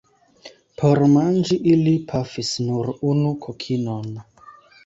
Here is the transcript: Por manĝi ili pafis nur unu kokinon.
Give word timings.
Por 0.81 1.01
manĝi 1.15 1.59
ili 1.73 1.93
pafis 2.13 2.51
nur 2.71 2.93
unu 3.13 3.37
kokinon. 3.47 4.13